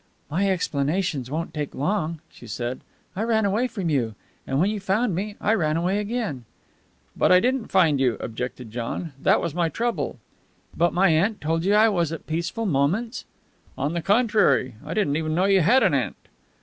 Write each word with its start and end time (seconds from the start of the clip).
"My 0.31 0.49
explanations 0.49 1.29
won't 1.29 1.53
take 1.53 1.75
long," 1.75 2.21
she 2.31 2.47
said. 2.47 2.79
"I 3.15 3.21
ran 3.21 3.45
away 3.45 3.67
from 3.67 3.87
you. 3.91 4.15
And, 4.47 4.59
when 4.59 4.71
you 4.71 4.79
found 4.79 5.13
me, 5.13 5.35
I 5.39 5.53
ran 5.53 5.77
away 5.77 5.99
again." 5.99 6.45
"But 7.15 7.31
I 7.31 7.39
didn't 7.39 7.67
find 7.67 7.99
you," 7.99 8.17
objected 8.19 8.71
John. 8.71 9.13
"That 9.21 9.41
was 9.41 9.53
my 9.53 9.69
trouble." 9.69 10.17
"But 10.75 10.91
my 10.91 11.09
aunt 11.09 11.39
told 11.39 11.63
you 11.65 11.75
I 11.75 11.89
was 11.89 12.11
at 12.11 12.25
Peaceful 12.25 12.65
Moments!" 12.65 13.25
"On 13.77 13.93
the 13.93 14.01
contrary, 14.01 14.73
I 14.83 14.95
didn't 14.95 15.17
even 15.17 15.35
know 15.35 15.45
you 15.45 15.61
had 15.61 15.83
an 15.83 15.93
aunt." 15.93 16.15